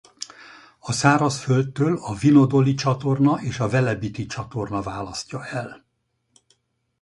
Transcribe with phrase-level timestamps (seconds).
[0.79, 5.85] A szárazföldtől a Vinodoli-csatorna és a Velebiti-csatorna választja el.